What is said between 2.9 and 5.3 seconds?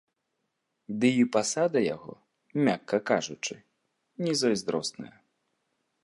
кажучы, не зайздросная.